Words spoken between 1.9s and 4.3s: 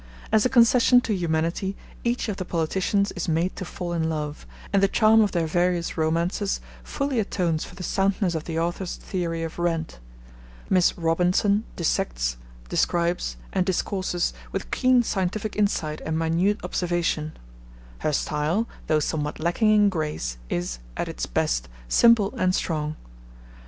each of the politicians is made to fall in